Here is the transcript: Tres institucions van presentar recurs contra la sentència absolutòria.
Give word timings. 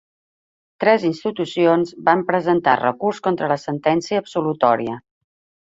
Tres 0.83 1.05
institucions 1.09 1.93
van 2.09 2.25
presentar 2.31 2.75
recurs 2.81 3.23
contra 3.29 3.53
la 3.55 3.61
sentència 3.69 4.23
absolutòria. 4.25 4.99